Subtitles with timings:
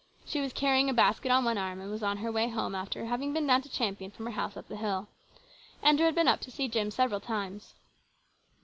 [0.25, 3.05] She was carrying a basket on one arm, and was on her way home after
[3.05, 5.07] having been down to Champion from her house up on the hill.
[5.83, 7.75] Andrew had been up to see Jim several times.